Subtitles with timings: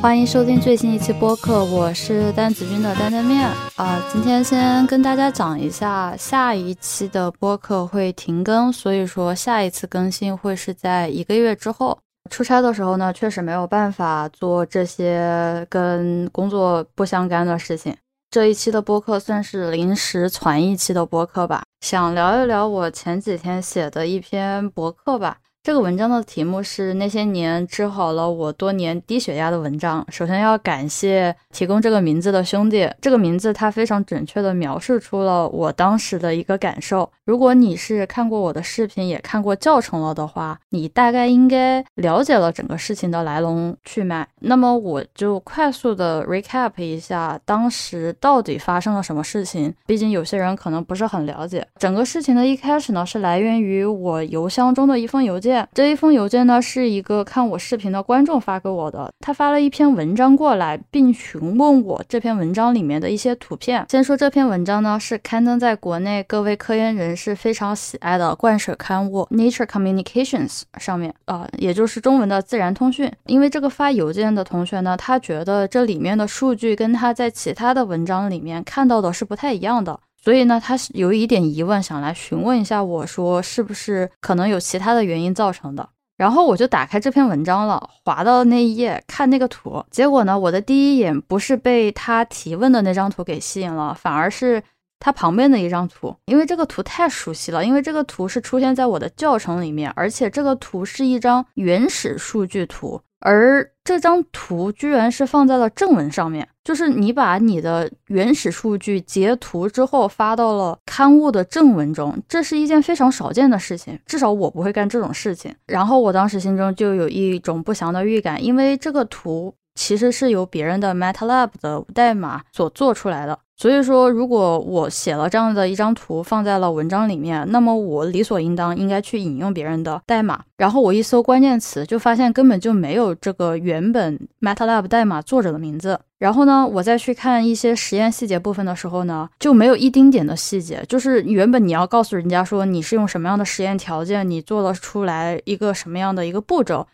[0.00, 3.46] 欢迎收听最新一期播客，我是单子君的担担面
[3.76, 4.02] 啊。
[4.10, 11.98] 今天先跟大家讲一下，下一期的播客会停更，所以说下一次更新会是在一个月之后。
[12.30, 17.94] 出差的时候呢，确实没有办法做这些跟工作不相干的事情。
[18.30, 25.36] 这一期的播客算是临时传一期的播客吧，想聊一聊我前几天写的一篇博客吧。
[25.62, 30.06] 这个文章的题目是那些年治好了我多年低血压的文章。
[30.08, 37.10] 首先要感谢提供这个名字的兄弟，这个名字它非常准确地描述出了我当时的一个感受。
[37.26, 44.26] 如果你是看过我的视频，也看过教程了的话，你大概应该了解了整个事情的来龙去脉。
[44.40, 49.74] 那么我就快速的 recap 一下当时到底发生了什么事情。
[49.84, 55.49] 毕竟有些人可能不是很了解整个事情的一开始呢，是来源于我邮箱中的一封邮件。
[55.72, 59.10] 这一封邮件呢，是一个看我视频的观众发给我的。
[59.20, 63.86] 他发了一篇文章过来，并询问我这篇文章里面的一些图片。
[63.90, 73.08] 先说这篇文章呢，是刊登在国内各位科研人士非常喜爱的灌水刊物《Nature Communications》上面啊，也就是中文的《自然通讯》。
[73.26, 79.98] 因为这个发邮件的同学呢，他觉得这里面的数据跟他在其他的文章里面看到的是不太一样的。
[80.22, 85.88] 所以呢，他是有一点疑问，想来询问一下我说，是不是可能有其他的原因造成的？
[86.16, 94.62] 然后我就打开这篇文章了，滑到那一页看那个图，结果呢，我的第一眼不是被他提问的那张图给吸引了，反而是
[94.98, 103.00] 他旁边的一张图，因为这个图太熟悉了，因为这个图是出现在我的教程里面，而且这个图是一张原始数据图。
[103.20, 115.54] 而这张图居然是放在了正文上面，就是你把你的原始数据截图之后发到了刊物的正文中，这是一件非常少见的事情，至少我不会干这种事情。
[115.66, 123.38] 然后我当时心中就有一种不祥的预感，因为这个图其实是由别人的 MATLAB 的代码所做出来的。
[123.60, 130.42] 所以说，如果我写了这样的一张图放在了文章里面，那么我理所应当应该去引用别人的代码。
[130.56, 136.00] 然后我一搜关键词，就发现根本就没有这个原本 MATLAB 代码作者的名字。
[136.18, 140.82] 然后呢，我再去看一些实验细节部分的时候呢，就没有一丁点的细节。
[140.88, 146.86] 就是原本你要告诉人家说你是用什么样的实验条件，你做了出来一个什么样的一个步骤，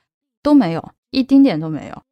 [0.43, 2.03] 都没有一丁点都没有。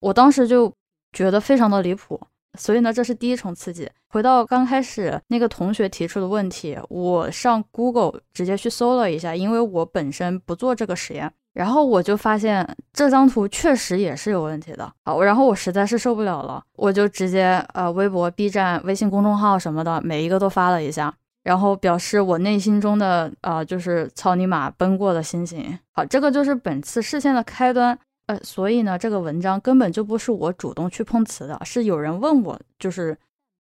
[0.00, 0.72] 我当时就
[1.12, 2.20] 觉得非常的离谱。
[2.58, 3.90] 所以呢，这是第一重刺激。
[4.08, 14.92] 回到刚开始那个同学提出的问题，我上 Google 直接去搜了一下，因为我本身不做这个实验，然后我就发现这张图确实也是有问题的。
[15.04, 21.14] 好，然后我实在是受不了了，我就直接呃微博、B 站、微信公众号什么的每一个都发了一下，
[21.44, 25.78] 然后表示我内心中的啊就是操你妈奔过的心情。
[25.92, 27.98] 好，这个就是本次事件的开端。
[28.42, 33.16] 所以呢，这个文章根本就不是我主动去碰瓷的，是有人问我，就是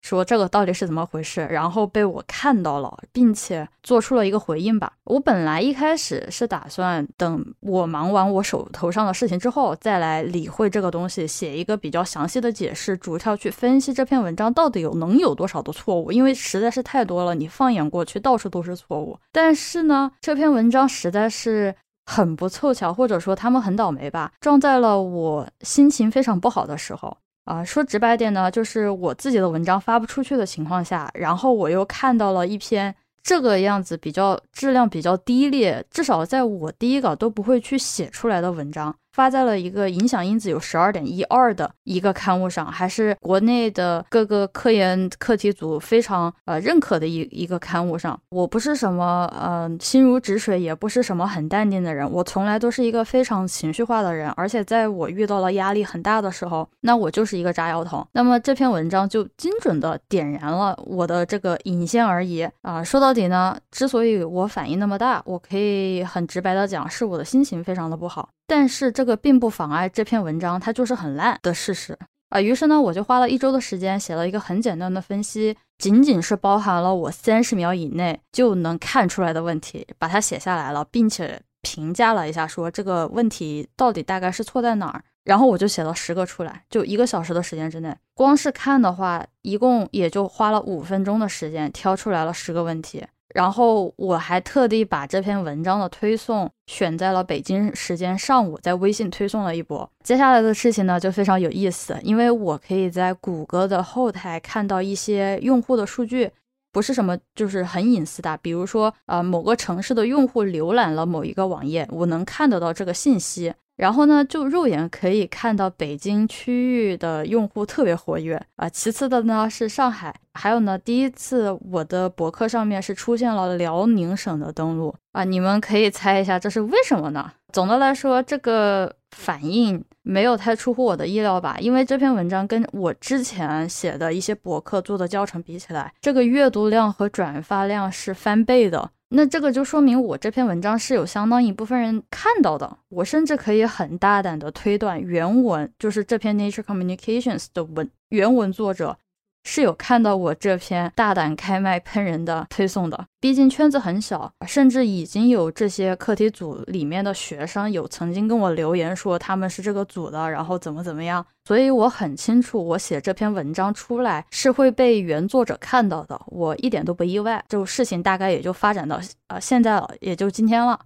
[0.01, 4.93] 说这个到底是怎么回事，然后被我看到了，并且做出了一个回应吧。
[5.05, 19.17] 我本来一开始是打算等我忙完我手头上的事情之后，再来理会这个东西，写一个比较详细的解释，逐条去分析这篇文章到底有能有多少的错误，因为实在是太多了，你放眼过去到处都是错误。
[19.31, 21.75] 但是呢，这篇文章实在是。
[22.05, 27.63] 很不凑巧，或者说他们很倒霉吧，撞在了我心情非常不好的时候啊。
[27.63, 38.95] 说直白点呢，就是我自己的文章发不出去的情况下，然后我又看到了一篇这个样子比较质量比较低劣，至少在我第一稿都不会去写出来的文章。
[39.15, 48.19] 发在了一个影响因子有十二点一二的一个刊物上，还是国内的各个科研课题组非常呃认可的一一个刊物上。
[48.29, 54.29] 我不是什么呃心如止水，也不是什么很淡定的人，我从来都是一个非常情绪化的人。
[54.31, 58.05] 而且在我遇到了压力很大的时候，那我就是一个炸药桶。
[58.11, 62.83] 那么这篇文章就精准的点燃了我的这个引线而已啊。
[62.83, 68.27] 说到底呢，之所以我反应那么大，我可以很直白的讲，是我的心情非常的不好。
[68.47, 71.95] 但是这这个并不妨碍这篇文章它就是很烂的事实
[72.29, 72.41] 啊。
[72.41, 85.03] 于是呢，我就花了一周的时间写了一个很简单的分析，仅仅是包含了我三十秒以内就能看出来的问题，把它写下来了，并且评价了一下，说这个问题到底大概是错在哪儿。
[85.23, 93.05] 然后我就写了十个出来，就一个小时的时间之内，光是看的话，一共也就花了五分钟的时间，挑出来了十个问题。
[93.35, 99.91] 然后我还特地把这篇文章的推送选在了北京时间上午，在微信推送了一波。
[100.05, 106.31] 接下来的事情呢就非常有意思，因为我可以在谷歌的后台看到一些用户的数据，
[106.71, 113.53] 不是什么就是很隐私的，比如说呃某个城市的用户浏览了某一个网页，我能看得到这个信息。
[113.77, 118.69] 然后呢，就肉眼可以看到北京区域的用户特别活跃啊。
[118.69, 125.23] 其次的呢是上海，还有呢，第一次我的博客上面是出现了辽宁省的登录啊。
[125.23, 127.31] 你们可以猜一下这是为什么呢？
[127.51, 138.91] 总的来说，这个反应没有太出乎我的意料吧，因为这篇文章跟我之前写的一些博客做的教程比起来，这个阅读量和转发量是翻倍的。
[139.09, 148.97] 那这个就说明我这篇文章是有相当一部分人看到的，我甚至可以很大胆的推断，原文就是这篇 Nature Communications 的文原文作者。
[149.45, 167.41] 是有看到我这篇大胆开麦喷人的推送的，毕竟圈子很小，甚至已经有这些课题组里面的学生有曾经跟我留言说他们是这个组的，然后怎么怎么样，所以我很清楚我写这篇文章出来是会被原作者看到的，我一点都不意外。
[167.47, 170.79] 就事情大概也就发展到呃现在了，也就今天了。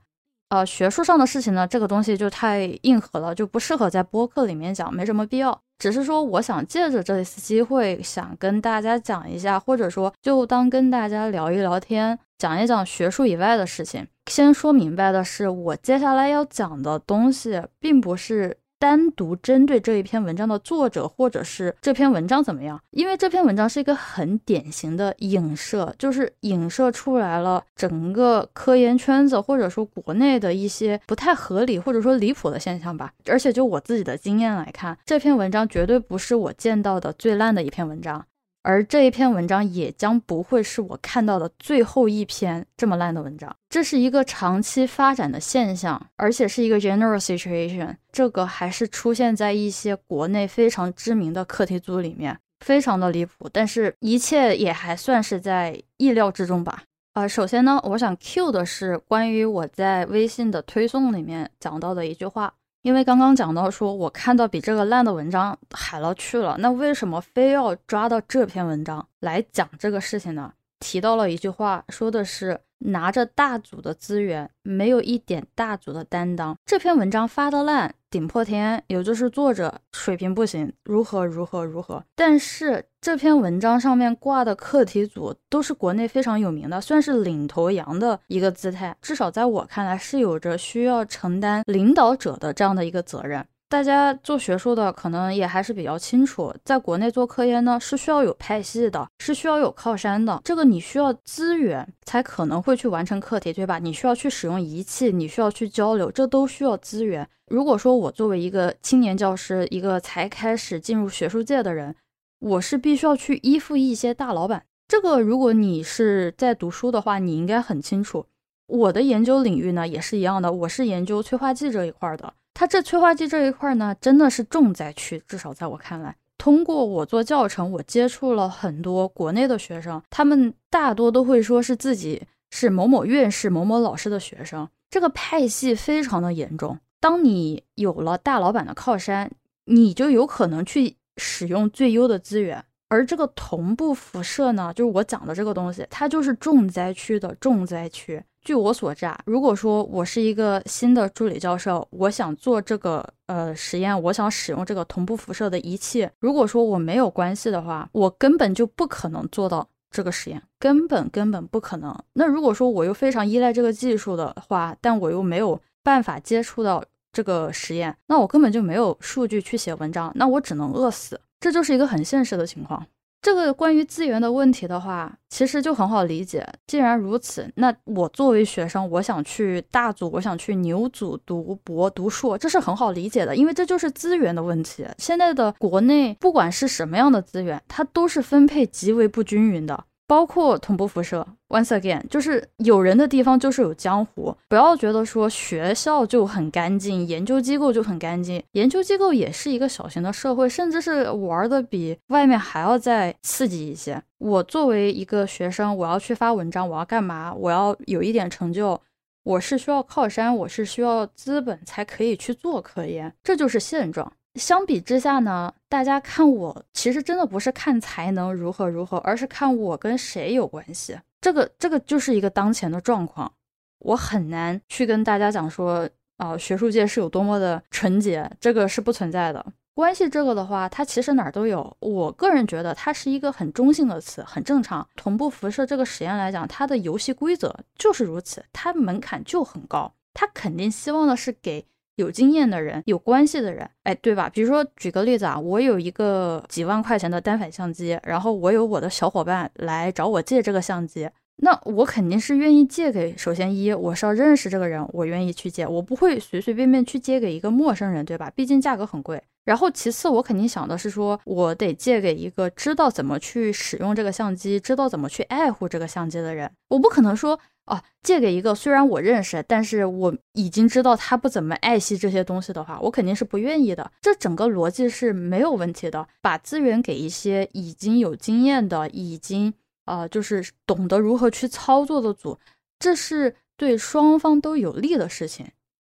[0.50, 5.60] 呃，学术上的事情呢，这个东西就太硬核了，就不适合在播客里面讲，没什么必要。
[5.78, 14.08] 只是说，我想借着这次机会，想跟大家讲一下，或者说就当跟大家聊一聊天，讲一讲学术以外的事情。
[14.26, 18.58] 先说明白的是，我接下来要讲的东西，并不是。
[18.80, 22.80] 单独针对这一篇文章的作者，或者是这篇文章怎么样？
[22.92, 33.12] 因为这篇文章是一个很典型的影射，就是影射出来了整个科研圈子，或者说国内的一些不太合理或者说离谱的现象吧。
[33.28, 38.26] 而且就我自己的经验来看，这篇文章绝对不是我见到的最烂的一篇文章。
[38.62, 47.96] 而这一篇文章也将不会是我看到的最后一篇这么烂的文章，这是一个长期发展的现象，而且是一个 general situation。
[48.12, 53.50] 这个还是出现在一些国内非常知名的课题组里面，非常的离谱。
[53.52, 56.84] 但是，一切也还算是在意料之中吧。
[57.14, 62.54] 呃，首先呢，我想 cue 的是关于我在微信的推送里面讲到的一句话。
[62.82, 70.54] 因为刚刚讲到说，我看到比这个烂的文章海了去了，那为什么非要抓到这篇文章来讲这个事情呢？
[70.80, 72.62] 提到了一句话，说的是。
[72.82, 76.58] 拿着大组的资源，没有一点大组的担当。
[76.66, 82.04] 这篇文章发的烂，顶破天，也就是作者水平不行，如何如何如何。
[82.16, 93.46] 但是这篇文章上面挂的课题组都是国内非常有名的，算是领头羊的一个姿态，至少在我看来是有着需要承担领导者的这样的一个责任。
[93.70, 100.42] 大家做学术的可能也还是比较清楚，在国内做科研呢是需要有派系的，是需要有靠山的。
[100.44, 103.78] 这个你需要资源才可能会去完成课题，对吧？
[103.78, 107.30] 你需要去使用仪器，你需要去交流，这都需要资源。
[107.52, 111.96] 如果说我作为一个青年教师，一个才开始进入学术界的人，
[112.40, 114.64] 我是必须要去依附一些大老板。
[114.88, 118.26] 这个如果你是在读书的话，你应该很清楚。
[118.66, 122.34] 我的研究领域呢也是一样的，我是研究催化剂这一块的。
[122.54, 125.22] 它这催化剂这一块呢，真的是重灾区。
[125.28, 134.68] 至少在我看来，通过我做教程，我接触了很多国内的学生，他们大多都会说是自己是某某院士、某某老师的学生。
[134.90, 136.80] 这个派系非常的严重。
[137.00, 139.32] 当你有了大老板的靠山，
[139.66, 142.66] 你就有可能去使用最优的资源。
[142.90, 148.22] 而这个同步辐射呢，就是我讲的这个东西，它就是重灾区的重灾区。
[148.42, 161.96] 据我所知，啊，如果说我是一个新的助理教授，我想做这个呃实验，我想使用这个同步辐射的仪器，如果说我没有关系的话，我根本就不可能做到这个实验，根本根本不可能。
[162.14, 172.86] 那如果说我又非常依赖这个技术的话，但我又没有办法接触到这个实验，那我根本就没有数据去写文章，那我只能饿死，这就是一个很现实的情况。
[173.22, 176.48] 这个关于资源的问题的话，其实就很好理解。
[176.68, 184.88] 既然如此，那我作为学生，我想去大组，我想去牛组读博、读硕，这是很好理解的，因为这就是资源的问题。
[184.98, 189.84] 现在的国内，不管是什么样的资源，它都是分配极为不均匀的。
[190.10, 204.02] 包括同步辐射，once again，就是有人的地方就是有江湖，不要觉得说学校就很干净，研究机构就很干净，研究机构也是一个小型的社会，甚至是玩的比外面还要再刺激一些。
[204.18, 207.32] 我作为一个学生，我要去发文章，我要干嘛？
[207.32, 208.82] 我要有一点成就，
[209.22, 214.12] 我是需要靠山，我是需要资本才可以去做科研，这就是现状。
[214.36, 220.98] 相比之下呢，大家看我其实真的不是看才能如何如何，而是看我跟谁有关系。
[221.20, 223.32] 这个这个就是一个当前的状况，
[223.80, 229.46] 我很难去跟大家讲说啊，学术界是有多么的纯洁，这个是不存在的。
[229.74, 231.76] 关系这个的话，它其实哪儿都有。
[231.80, 234.88] 我个人觉得它是一个很中性的词，很正常。
[234.96, 241.66] 同步辐射这个实验来讲，它的游戏规则就是如此，它门槛就很高，它肯定希望的是给。
[242.00, 244.30] 有经验的人、有关系的人，哎，对吧？
[244.30, 251.10] 比如说举个例子啊，我有一个几万块钱的单反相机，然后我有我的小伙伴来找我借这个相机。
[251.42, 258.30] 那我肯定是愿意借给，首先一我是要认识这个人，我愿意去借，我不会随随便便去借给一个陌生人，对吧？
[258.36, 259.22] 毕竟价格很贵。
[259.46, 266.52] 然后其次，我肯定想的是说，我得借给一个知道怎么去使用这个相机，知道怎么去爱护这个相机的人。
[266.68, 267.40] 我不可能说，
[267.70, 273.90] 哦，借给一个虽然我认识，但是我已经知道他不怎么爱惜这些东西的话，我肯定是不愿意的。
[274.02, 279.54] 这整个逻辑是没有问题的，把资源给一些已经有经验的，已经。
[279.86, 282.38] 啊，就是懂得如何去操作的组，
[282.78, 285.48] 这是对双方都有利的事情。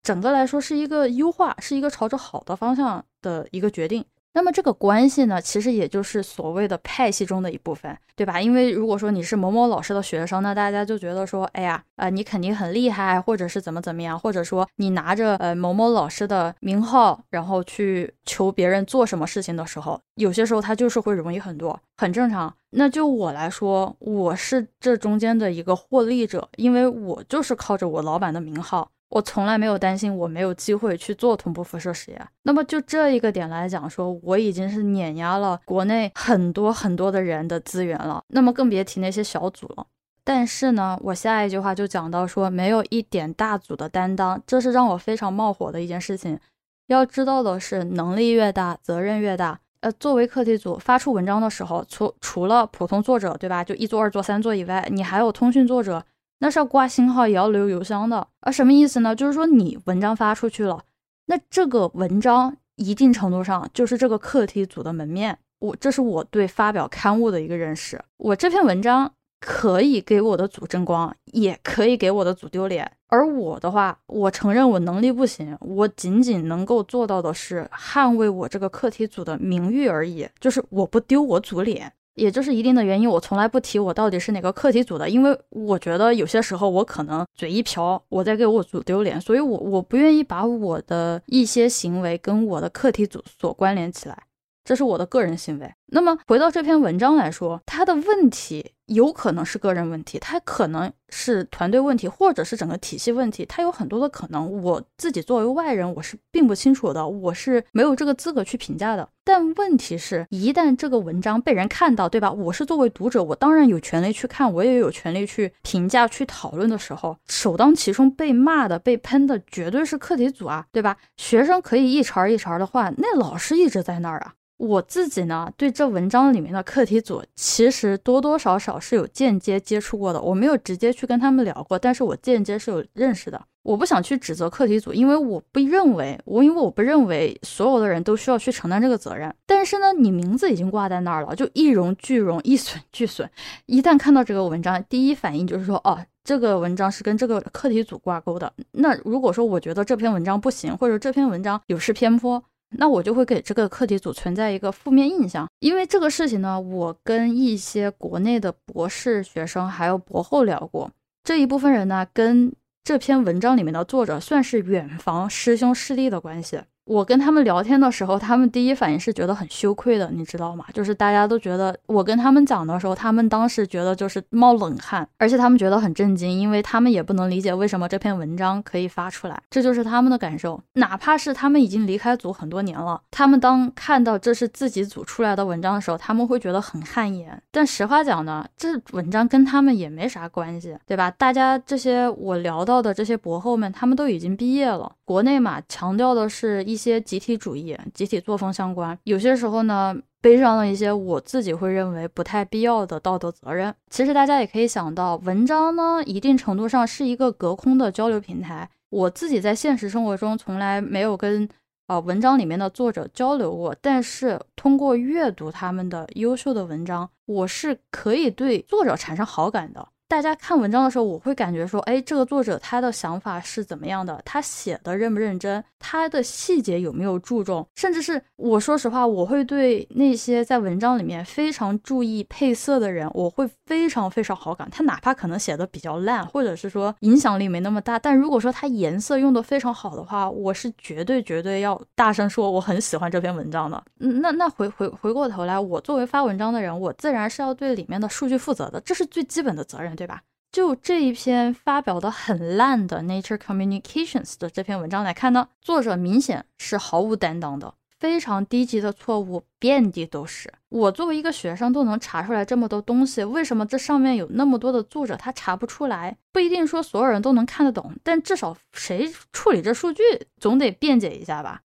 [0.02, 4.06] 整个来说是一个优化，是一个朝着好的方向的一个决定。
[4.34, 8.40] 那么这个关系呢，其实也就是所谓的派系中的一部分，对吧？
[8.40, 22.54] 因为如果说你是某某老师的学生，那大家就觉得说，哎呀，呃，你肯定很厉害，或者是怎么怎么样，或者说你拿着呃某某老师的名号，然后去求别人做什么事情的时候，有些时候他就是会容易很多，很正常。
[22.70, 28.90] 那就我来说，我是这中间的一个获利者，因为我就是靠着我老板的名号。
[29.12, 32.28] 我从来没有担心我没有机会去做同步辐射实验。
[32.44, 38.24] 那么就这一个点来讲，说我已经是碾压了国内很多很多的人的资源了。
[38.30, 39.86] 那么更别提那些小组了。
[40.24, 46.40] 但是呢，我下一句话就讲到说，没有一点大组的担当，这是让我非常冒火的一件事情。
[46.88, 49.60] 要知道的是，能力越大，责任越大。
[49.82, 53.64] 呃，作为课题组发出文章的时候，除除了普通作者，对吧？
[53.64, 56.06] 就一作、二作、三作以外，你还有通讯作者。
[56.42, 58.52] 那是要挂星号，也要留邮箱的啊？
[58.52, 59.16] 什么意思呢？
[59.16, 60.84] 就是说你文章发出去了，
[61.28, 65.38] 那这个文章一定程度上就是这个课题组的门面。
[65.60, 68.02] 我这是我对发表刊物的一个认识。
[68.18, 72.92] 我这篇文章可以给我的组争光，也可以给我的组丢脸。
[73.08, 81.94] 而我的话，我承认我能力不行，我仅仅能够做到的是捍卫我这个课题组的名誉而已，就是我不丢我组脸。
[82.16, 94.24] 也就是一定的原因，我从来不提我到底是哪个课题组的，因为我觉得有些时候我可能嘴一瓢，我在给我组丢脸，所以我我不愿意把我的一些行为跟我的课题组所关联起来。
[94.64, 95.74] 这是我的个人行为。
[95.94, 104.64] 那么回到这篇文章来说，它的问题有可能是个人问题，它可能是团队问题，或者是整个体系问题，它有很多的可能。
[104.64, 109.10] 我自己作为外人，我是并不清楚的，我是没有这个资格去评价的。
[109.26, 112.32] 但问题是，一旦这个文章被人看到，对吧？
[112.32, 120.96] 我是作为读者，我当然有权利去看，我也有权利去评价、去讨论的时候，首当其冲被骂的、被喷的，绝对是课题组啊，对吧？
[121.18, 124.36] 学生可以一茬一茬的换，那老师一直在那儿啊。
[124.58, 130.22] 我自己呢，对这文章里面的课题组，其实多多少少是有间接接触过的。
[130.22, 133.42] 我没有直接去跟他们聊过，但是我间接是有认识的。
[133.64, 139.34] 我不想去指责课题组，因为我不认为我，因为我不认为所有的人都需要去承担这个责任。
[139.48, 143.28] 但是呢，你名字已经挂在那儿了，就一荣俱荣，一损俱损。
[143.66, 148.54] 一旦看到这个文章，第一反应就是说，哦，这个文章是跟这个课题组挂钩的。
[148.74, 152.44] 那如果说我觉得这篇文章不行，或者这篇文章有失偏颇。
[152.78, 160.90] 那我就会给这个课题组存在一个负面印象，因为这个事情呢，我跟一些国内的博士学生还有博后聊过，
[161.24, 166.62] 这一部分人呢，跟这篇文章里面的作者算是远房师兄师弟的关系。
[166.86, 170.66] 我跟他们聊天的时候，他们第一反应是觉得很羞愧的，你知道吗？
[170.74, 180.62] 就是大家都觉得我跟他们讲的时候，他们当时觉得就是冒冷汗，而且他们觉得很震惊，因为他们也不能理解为什么这篇文章可以发出来，这就是他们的感受。
[180.74, 187.42] 哪怕是他们已经离开组很多年了，他们当看到这是自己组出来的文章的时候，他们会觉得很汗颜。
[187.52, 191.12] 但实话讲呢，这文章跟他们也没啥关系，对吧？
[191.12, 194.92] 大家这些我聊到的这些博后们，他们都已经毕业了。
[195.12, 203.76] 国内嘛，强调的是一些集体主义、集体作风相关，有些时候呢，背上了一些我自己会认为不太必要的道德责任。
[203.90, 208.70] 其实大家也可以想到，文章呢，一定程度上是一个隔空的交流平台。
[208.90, 211.50] 我自己在现实生活中从来没有跟
[211.88, 219.90] 啊文章里面的作者交流过，但是通过阅读他们的优秀的文章，我是可以对作者产生好感的。
[220.12, 224.22] 大家看文章的时候，我会感觉说，哎，这个作者他的想法是怎么样的？
[224.26, 225.64] 他写的认不认真？
[225.80, 227.66] 他的细节有没有注重？
[227.76, 234.68] 甚至是我说实话，我会对那些在文章里面非常注意配色的人，我会非常非常好感。
[234.70, 243.82] 他哪怕可能写的比较烂，或者是说影响力没那么大，但如果说他颜色用的非常好的话，我是绝对绝对要大声说我很喜欢这篇文章的。
[244.02, 249.96] 嗯，那那回回回过头来，我作为发文章的人，我自然是要对里面的数据负责的，这是最基本的责任。
[250.02, 250.24] 对吧？
[250.52, 257.76] 就这一篇发表的很烂的 Nature Communications 的这篇文章来看呢，作者明显是毫无担当的。
[258.00, 260.52] 非常低级的错误遍地都是。
[260.70, 266.18] 我作为一个学生都能查出来这么多东西，为什么这上面有那么多的作者他查不出来？
[266.32, 270.02] 不一定说所有人都能看得懂，但至少谁处理这数据
[270.40, 271.62] 总得辩解一下吧。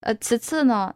[0.00, 0.94] 呃，其次呢。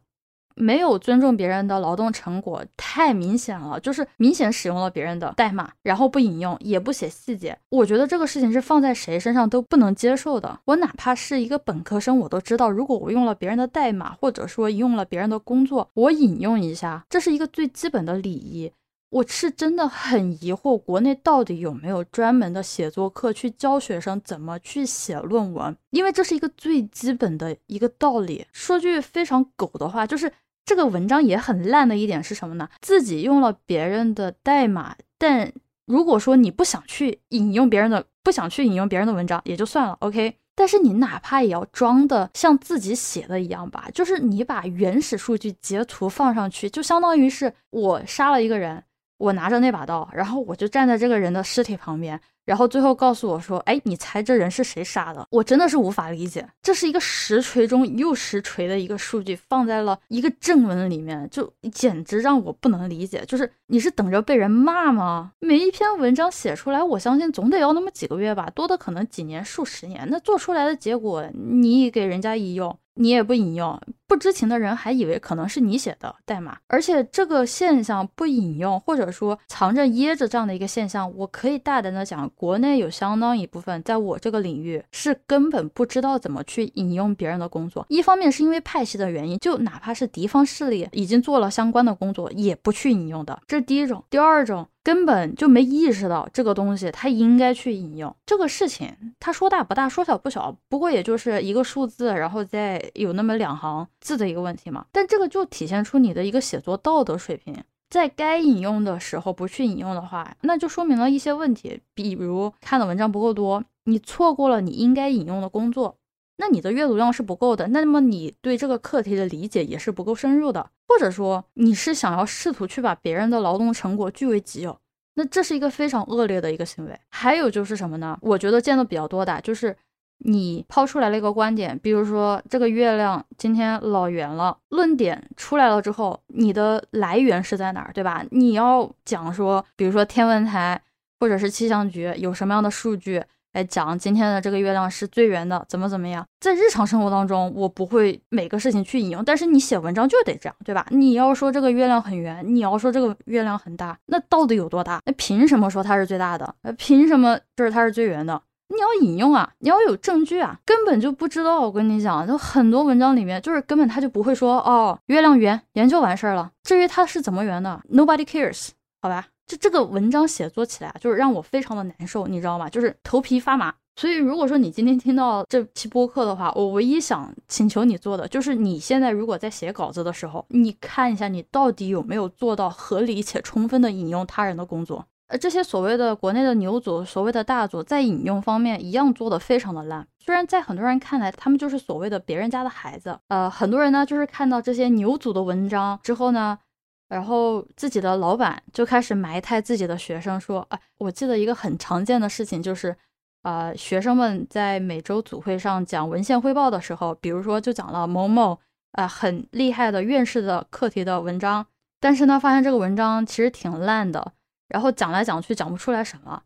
[0.56, 7.58] 没有尊重别人的劳动成果，太明显了，就是明显使用了别人的代码，然后不引用，也不写细节。
[7.70, 10.60] 我觉得这个事情是放在谁身上都不能接受的。
[10.66, 18.70] 我哪怕是一个本科生，我都知道，如果我用了别人的代码，或者说用了别人的工作，我引用一下，这是一个最基本的礼仪。
[19.10, 25.76] 我是真的很疑惑，国内到底有没有专门的写作课去教学生怎么去写论文？
[25.90, 28.44] 因为这是一个最基本的一个道理。
[28.52, 30.32] 说句非常狗的话，就是。
[30.64, 32.68] 这个文章也很烂的一点是什么呢？
[32.80, 35.52] 自己用了别人的代码，但
[35.86, 40.38] 如果说你不想去引用别人的，不想去引用别人的文章也就算了，OK。
[40.56, 48.84] 但是你哪怕也要装的像自己写的一样吧，就是你把原始数据截图放上去，就相当于是我杀了一个人，
[49.18, 52.20] 我拿着那把刀，然后我就站在这个人的尸体旁边。
[52.44, 63.24] 然后最后告诉我说：“哎，你猜这人是谁杀的？”我真的是无法理解，这是一个实锤中又实锤的一个数据，放在了一个正文里面，就简直让我不能理解。
[63.26, 65.32] 就是你是等着被人骂吗？
[65.40, 70.06] 每一篇文章写出来，我相信总得要那么几个月吧，多的可能几年、数十年。
[70.10, 72.78] 那做出来的结果，你给人家一用。
[72.96, 73.80] 你也不引用，
[74.14, 87.84] 不知情的人还以为可能是你写的代码，而且这个现象不引用或者说藏着掖着这样的一个现象，我可以大胆的讲，国内有相当一部分在我这个领域是根本不知道怎么去引用别人的工作。
[87.88, 94.04] 一方面是因为派系的原因，就哪怕是敌方势力已经做了相关的工作，也不去引用的，这是第一种。
[94.08, 94.68] 第二种。
[94.84, 98.94] 根本就没意识到这个东西，他应该去引用这个事情。
[99.18, 104.86] 他说大不大，说小不小，不过也就是一个数字，然后再有那么两行字的一个问题嘛。
[104.92, 115.96] 但这个就体现出你的一个写作道德水平，在该引用的时候不去引用的话，那就说明了一些问题，比如看的文章不够多，你错过了你应该引用的工作。
[116.36, 124.76] 那你的阅读量是不够的，那么你对这个课题的理解也是不够深入的，或者说你是想要试图去把别人的劳动成果据为己有，
[125.14, 126.98] 那这是一个非常恶劣的一个行为。
[127.08, 128.18] 还有就是什么呢？
[128.20, 129.76] 我觉得见的比较多的，就是
[130.24, 138.24] 你抛出来了一个观点，比如说这个月亮今天老圆了，论点出来了之后，你的来源是在哪儿，对吧？
[138.30, 140.80] 你要讲说，比如说天文台
[141.20, 143.22] 或者是气象局有什么样的数据。
[143.54, 146.26] 来讲今天的这个月亮是最圆的，怎么怎么样？
[146.40, 150.84] 在日常生活当中，我不会每个事情去引用，但是你写文章就得这样，对吧？
[150.90, 155.00] 你要说这个月亮很圆，你要说这个月亮很大，那到底有多大？
[155.06, 156.52] 那凭什么说它是最大的？
[156.62, 158.42] 那，凭什么就是它是最圆的？
[158.68, 161.60] 你要引用啊，你要有证据啊，根本就不知道。
[161.60, 166.50] 我跟你讲，就很多文章里面，就是根本他就不会说哦，月亮圆，圆就完事儿了。
[166.62, 168.70] 至于它是怎么圆的，nobody cares，
[169.02, 169.26] 好吧？
[169.46, 172.68] 就这个文章写作起来，就是让我非常的难受，你知道吗？
[172.70, 173.74] 就是头皮发麻。
[173.96, 185.06] 所以，如果说你今天听到这期播客的话，我唯一想请求你做的，就是你现在如果在写稿子的时候，你看一下你到底有没有做到合理且充分的引用他人的工作。
[185.38, 190.06] 这些所谓的国内的牛组、所谓的大组，在引用方面一样做的非常的烂。
[190.18, 193.18] 虽然在很多人看来，他们就是所谓的别人家的孩子。
[193.28, 196.58] 呃，很多人呢，就是看到这些牛组的文章之后呢。
[197.06, 202.96] 然后自己的老板就开始埋汰自己的学生，说：“哎，我记得一个很常见的事情就是，
[203.42, 208.58] 呃，学生们在每周组会上讲文献汇报的时候，比如说就讲了某某
[208.92, 211.64] 啊很厉害的院士的课题的文章，
[212.00, 214.32] 但是呢，发现这个文章其实挺烂的，
[214.68, 216.42] 然后讲来讲去讲不出来什么，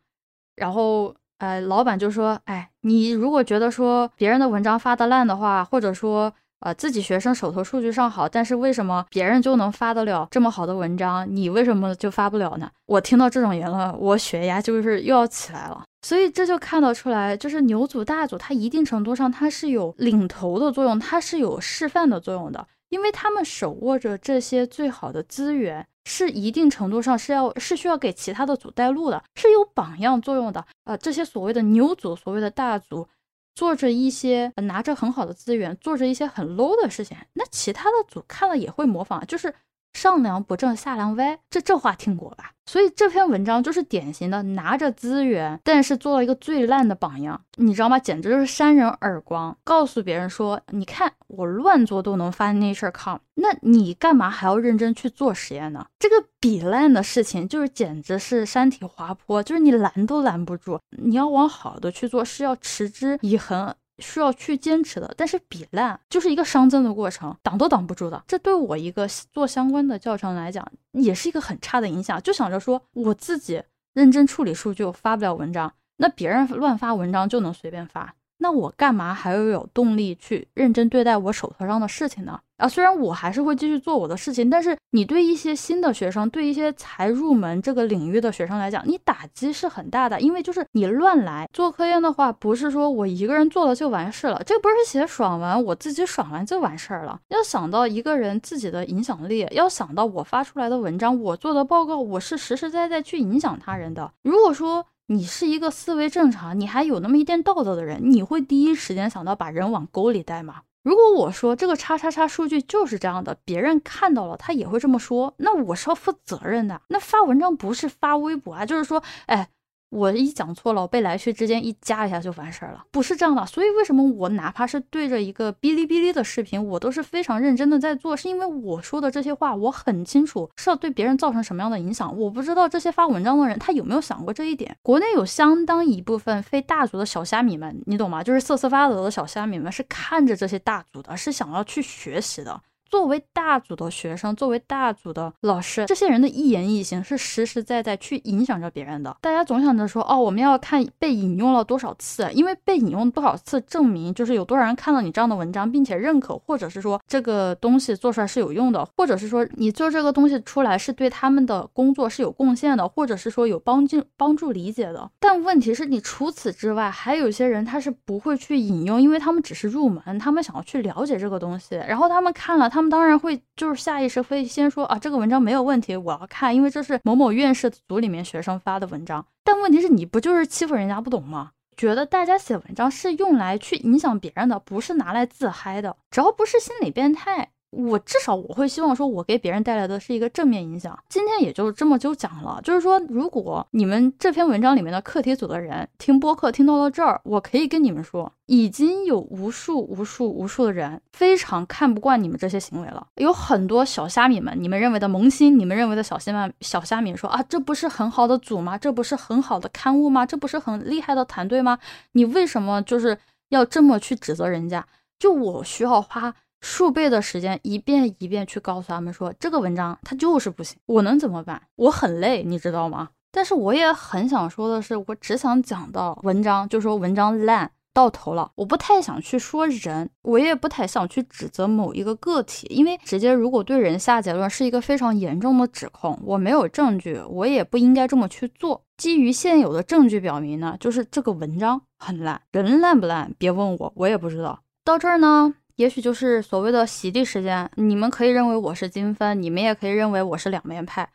[0.56, 12.68] 然后呃，老板就说：哎，你如果觉得说别人的文章发的烂的话，或者说。”呃，自己学生手头数据上好，但是为什么别人就能发得了这么好的文章，你为什么就发不了呢？
[12.86, 15.84] 我听到这种言论，我血压就是又要起来了。
[16.02, 30.64] 所以这就看得出来，就是牛组大组，它一定程度上它是有领头的作用，它是有示范的作用的，因为他们手握着这些最好的资源，是一定程度上是要是需要给其他的组带路的，是有榜样作用的。
[30.84, 33.08] 呃，这些所谓的牛组，所谓的大组。
[33.54, 39.52] 做着一些拿着很好的资源，做着一些很 low 的事情，那其他的组看了也会模仿，就是
[39.98, 42.52] 上梁不正下梁歪，这这话听过吧？
[42.66, 47.98] 所以这篇文章就是典型的拿着资源，但是做了一个最烂的榜样，你知道吗？
[47.98, 55.84] 简直就是扇人耳光，告诉别人说，你看我乱做都能发 nature 那你干嘛还要认真去做实验呢？
[55.98, 60.78] 这个比烂的事情就是简直是山体滑坡，就是你拦都拦不住。
[60.90, 63.74] 你要往好的去做，是要持之以恒。
[63.98, 68.22] 需要去坚持的，但是比烂就是一个熵增的过程，挡都挡不住的。
[68.26, 72.20] 这对我一个做相关的教程来讲，也是一个很差的影响。
[72.22, 73.62] 就想着说我自己
[73.94, 82.40] 认真处理数据，我发不了文章，那别人乱发文章就能随便发，那我干嘛还要有动力去认真对待我手头上的事情呢？
[82.56, 97.20] 啊，虽然我还是会继续做我的事情，但是你对一些新的学生，对一些才入门这个领域的学生来讲，你打击是很大的，因为就是你乱来做科研的话，不是说我一个人做了就完事了，这不是写爽文，我自己爽完就完事儿了。
[97.28, 104.12] 要想到一个人自己的影响力，要想到我发出来的文章，我做的报告，我是实实在在去影响他人的。
[104.24, 110.62] 如果说你是一个思维正常，你还有那么一点道德的人，你会第一时间想到把人往沟里带吗？
[110.82, 116.82] 如果我说这个叉叉叉数据就是这样的，别人看到了他也会这么说，那我是要负责任的。
[116.88, 119.48] 那发文章不是发微博啊，就是说，哎。
[119.90, 123.46] 我一讲错了，我被来去之间一加一下就完事儿了，不是这样的。
[123.46, 132.16] 所以为什么我哪怕是对着一个哔哩哔哩的视频，我都是非常认真的在做，是因为我说的这些话，我很清楚是要对别人造成什么样的影响。
[132.18, 134.76] 我不知道这些发文章的人他有没有想过这一点。
[134.82, 138.22] 国内有相当一部分非大族的小虾米们，你懂吗？
[138.22, 142.60] 就是瑟瑟发抖的小虾米们，是看着这些大族的，是想要去学习的。
[142.88, 149.16] 作为大组的学生，作为大组的老师，这些人的一言一行是实实在在去影响着别人的。
[149.20, 165.10] 大家总想着说，哦，我们要看被引用了多少次，因为被引用多少次证明就是有多少人看到你这样的文章，并且认可，或者是说这个东西做出来是有用的，或者是说你做这个东西出来是对他们的工作是有贡献的，或者是说有帮助帮助理解的。
[165.20, 172.77] 但问题是你除此之外，还有些人他是不会去引用，因为他们只是入门，他们想要去了解这个东西，然后他们看了他。
[172.78, 179.26] 他们当然会，就是下意识会先说啊，这个文章没有问题，我要看，因为这是某某院士组里面学生发的文章。
[179.42, 181.50] 但问题是你不就是欺负人家不懂吗？
[181.76, 185.96] 觉得大家写文章是用来去影响别人的，不是拿来自嗨的。
[186.12, 187.50] 只要不是心理变态。
[187.70, 190.98] 我至少我会希望说，我给别人带来的是一个正面影响。
[191.08, 203.06] 今天也就这么就讲了，就是说，如果你们这篇文章里面的课题组的人听播客听到了这儿，我可以跟你们说，已经有无数无数无数的人非常看不惯你们这些行为了。
[203.16, 208.78] 有很多小虾米们，你们认为的萌新，你们认为的小虾米小虾米说啊，这不是很好的组吗？
[208.78, 210.24] 这不是很好的刊物吗？
[210.24, 211.78] 这不是很厉害的团队吗？
[212.12, 213.18] 你为什么就是
[213.50, 214.86] 要这么去指责人家？
[215.18, 216.34] 就我需要花。
[216.60, 221.62] 数倍的时间，一遍一遍去告诉他们说这个文章它就是不行，我能怎么办？
[221.76, 223.10] 我很累，你知道吗？
[223.30, 228.50] 但是我也很想说的是，我只想讲到文章，就说文章烂到头了。
[228.56, 236.18] 我不太想去说人，我也不太想去指责某一个个体，因为直接如果对人下结论是一个非常严重的指控。
[236.24, 238.82] 我没有证据，我也不应该这么去做。
[238.96, 243.32] 基于现有的证据表明呢，就是这个文章很烂，人烂不烂？
[243.38, 244.60] 别问我，我也不知道。
[244.82, 245.54] 到这儿呢。
[245.78, 251.08] 也许就是所谓的洗地时间，你们可以认为我是金分，你们也可以认为我是两面派，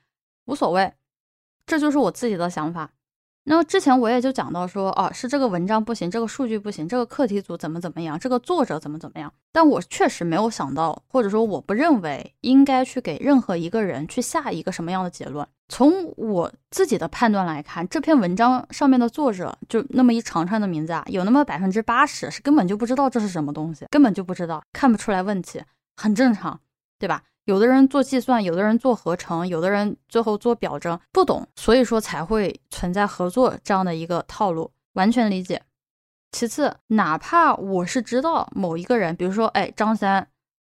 [0.46, 0.94] 无所谓，
[1.66, 2.94] 这就是我自己的想法。
[3.46, 9.32] 那么之前我也就讲到说，哦，是这个文章不行，这个数据不行，这个课题组怎么怎么样，这个作者怎么怎么样。
[9.52, 15.46] 但我确实没有想到，或者说我不认为应该去给任何一个人去下一个什么样的结论。
[15.68, 25.62] 从我自己的判断来看，这篇文章上面的作者就那么一长串的名字啊，有那么百分之八十是根本就不知道这是什么东西，根本就不知道，看不出来问题，
[25.98, 26.60] 很正常，
[26.98, 27.24] 对吧？
[27.46, 35.62] 有的人做计算，有的人做合成，有的人最后做表征，不懂，所以说才会存在合作这样的一个套路，完全理解。
[36.32, 40.28] 其次，哪怕我是知道某一个人，比如说，哎，张三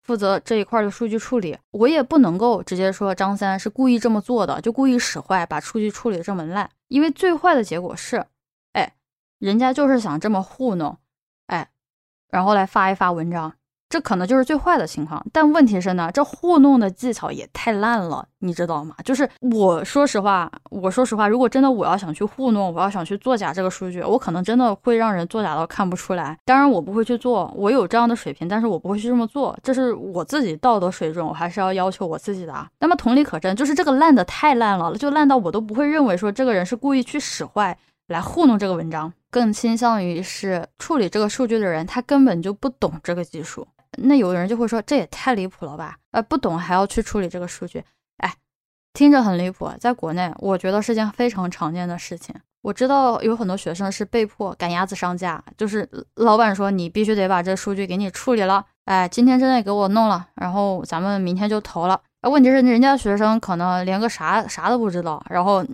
[0.03, 8.27] 负责这一块的数据处理，我也不能够直接说张三是故意这么做的，就故意使坏，把数据处理这么烂，因为最坏的结果是，
[8.75, 8.95] 哎，
[9.39, 10.99] 人家就是想这么糊弄，
[11.47, 11.71] 哎，
[12.29, 13.55] 然后来发一发文章。
[13.89, 18.95] 这可能就是最坏的情况，但问题是呢，这糊弄的技巧也太烂了，你知道吗？
[19.03, 26.37] 就是我说实话，我说实话，如果真的我要想去糊弄，我要想去作假这个数据，我可能真的会让人作假到看不出来。
[26.45, 32.55] 当然我不会去做，我有这样的水平，但是我不会去这么做，这是我自己道德水准，我还是要要求我自己的。
[32.81, 43.67] 那么同理可证，就是这个烂的太烂了，就烂到我都不会认为说这个人是故意去使坏来糊弄这个文章，更倾向于是处理这个数据的人，他根本就不懂这个技术。
[43.97, 45.97] 那有的人就会说，这也太离谱了吧？
[46.11, 47.83] 呃，不懂还要去处理这个数据，
[48.19, 48.35] 哎，
[48.93, 52.35] 听着很离谱，在国内我觉得是件非常常见的事情。
[52.63, 62.01] 我知道有很多学生是被迫赶鸭子上架，就是老板说你必须得把这数据给你处理了，哎，今天之内给我弄了，然后咱们明天就投了。
[62.23, 65.65] 问题是人家学生可能连个啥啥都不知道，然后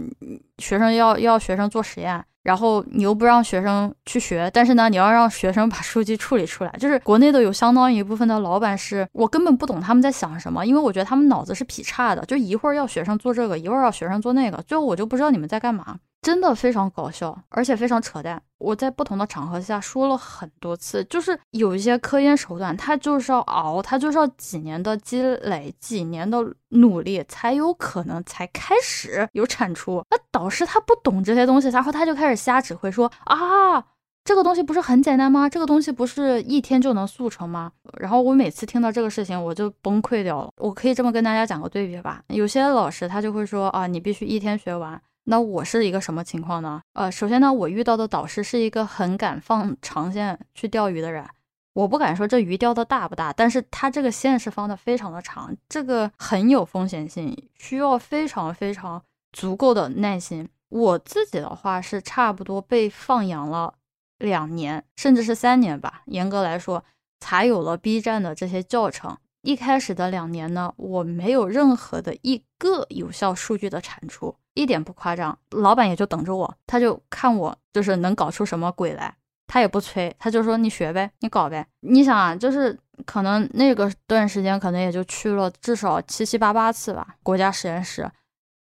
[0.58, 6.70] 学生要要学生做实验，然后你又不让学生去学，但是呢，你要让学生把数据处理出来。
[6.78, 15.96] 就是国内的有相当一部分的老板是我根本不懂他们在想什么，因为我觉得他们脑子是劈叉的，就一会儿要学生做这个，一会儿要学生做那个，最后我就不知道你们在干嘛。
[16.24, 18.40] 真的非常搞笑，而且非常扯淡。
[18.56, 30.02] 我在不同的场合下说了很多次，就是有一些科研手段，它就是要熬，它就是要几年的积累、几年的努力，才有可能才开始有产出。
[30.10, 33.84] 那导师他不懂这些东西，然后他就开始瞎指挥，说啊，
[34.24, 35.46] 这个东西不是很简单吗？
[35.46, 37.70] 这个东西不是一天就能速成吗？
[37.98, 40.48] 然后我每次听到这个事情，我就崩溃掉了。
[40.56, 44.98] 我可以这么跟大家讲个对比吧，有些老师他就会说啊，你必须一天学完。
[45.24, 46.82] 那我是一个什么情况呢？
[46.92, 51.26] 呃，首先呢，我遇到的导师是一个很敢放长线去钓鱼的人。
[51.72, 60.48] 我不敢说这鱼钓的大不大，但是他这个线是放的非常的长，这个很有风险性，需要非常非常足够的耐心。
[60.68, 63.74] 我自己的话是差不多被放养了
[64.18, 66.84] 两年，甚至是三年吧，严格来说，
[67.18, 69.16] 才有了 B 站的这些教程。
[69.44, 74.34] 一开始的两年呢，我没有任何的一个有效数据的产出。
[74.54, 79.14] 一点不夸张，老板也就等着我，他就看我就是能搞出什么鬼来，
[79.46, 81.66] 他也不催，他就说你学呗，你搞呗。
[81.80, 88.10] 你想啊，就是可能那个段时间可能也就去了至少七七八八次吧，国家实验室。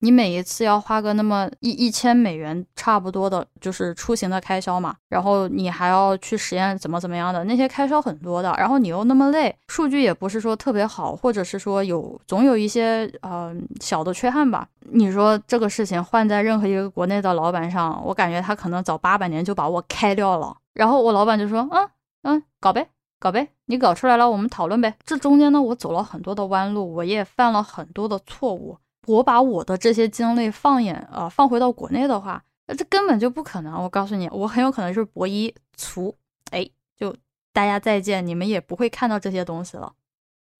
[0.04, 4.94] 你每一次要花个那么一一千美元差不多的，就是出行的开销嘛。
[5.08, 8.54] 然后你还要去实验怎么怎么样的，那些开销很多的。
[8.58, 14.68] 然后你又那么累，数据也不是说特别好，或者是说有总有一些呃小的缺憾吧。
[14.90, 20.54] 你说这个事情换在任何一个国内的老板上，我感觉他可能早八百年就把我开掉了。
[20.74, 21.88] 然后我老板就说，嗯
[22.24, 22.86] 嗯，搞呗，
[23.18, 24.94] 搞呗，你搞出来了，我们讨论呗。
[25.06, 28.76] 这中间呢，我走了很多的弯路，我也犯了很多的错误。
[29.06, 33.82] 我把我的这些经历放眼呃放回到国内的话，那这根本就不可能。
[33.82, 36.16] 我告诉你，我很有可能就是博一卒，
[36.50, 37.14] 哎，就
[37.52, 39.92] 大家再见，你们也不会看到这些东西了。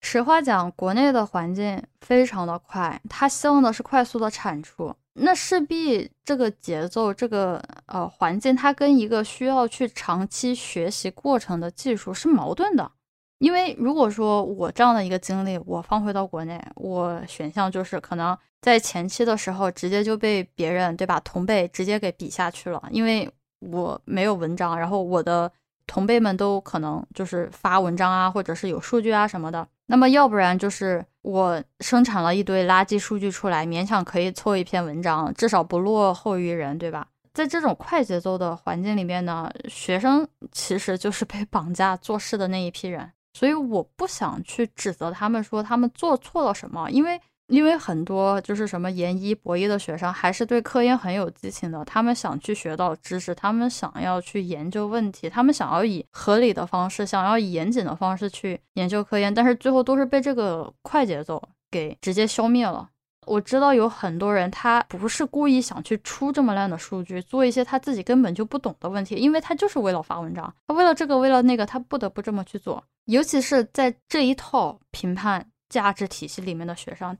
[0.01, 12.91] 实话讲，国内的环境非常的快，他希望的是快速的产出，那势必这个节奏，这个呃环境，它跟一个需要去长期学习过程的技术是矛盾的。
[13.39, 25.51] 因为如果说我这样的一个经历，我放回到国内，我选项就是可能在前期的时候直接就被别人对吧同辈直接给比下去了，因为我没有文章，然后我的
[25.85, 37.05] 同辈们都可能就是发文章啊，或者是有数据啊什么的，那么要不然就是我生产了一堆垃圾数据出来，勉强可以凑一篇文章，至少不落后于人，对吧？
[37.33, 43.11] 在这种快节奏的环境里面呢，学生其实就是被绑架做事的那一批人。
[43.35, 62.89] 所以我不想去指责他们说他们做错了什么，因为因为很多就是什么研一博一的学生还是对科研很有激情的，他们想去学到知识，他们想要去研究问题，他们想要以合理的方式，想要以严谨的方式去研究科研，但是最后都是被这个快节奏给直接消灭了。
[63.27, 72.83] 我知道有很多人，他不是故意想去出这么烂的数据，做一些他自己根本就不懂的问题，因为他就是为了发文章，他为了这个，为了那个，他不得不这么去做。
[73.05, 77.17] 尤其是在这一套评判价值体系里面的学生，